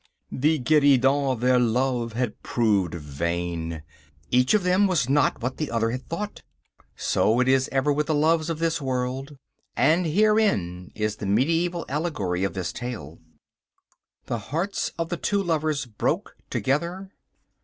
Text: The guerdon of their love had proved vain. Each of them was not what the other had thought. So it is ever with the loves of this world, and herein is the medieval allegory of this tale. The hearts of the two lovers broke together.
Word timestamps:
The 0.31 0.57
guerdon 0.57 1.31
of 1.31 1.41
their 1.41 1.59
love 1.59 2.13
had 2.13 2.41
proved 2.41 2.95
vain. 2.95 3.83
Each 4.31 4.55
of 4.55 4.63
them 4.63 4.87
was 4.87 5.07
not 5.07 5.43
what 5.43 5.57
the 5.57 5.69
other 5.69 5.91
had 5.91 6.07
thought. 6.09 6.41
So 6.95 7.39
it 7.39 7.47
is 7.47 7.69
ever 7.71 7.93
with 7.93 8.07
the 8.07 8.15
loves 8.15 8.49
of 8.49 8.57
this 8.57 8.81
world, 8.81 9.37
and 9.75 10.07
herein 10.07 10.91
is 10.95 11.17
the 11.17 11.27
medieval 11.27 11.85
allegory 11.87 12.43
of 12.43 12.55
this 12.55 12.73
tale. 12.73 13.19
The 14.25 14.39
hearts 14.49 14.91
of 14.97 15.09
the 15.09 15.17
two 15.17 15.43
lovers 15.43 15.85
broke 15.85 16.35
together. 16.49 17.11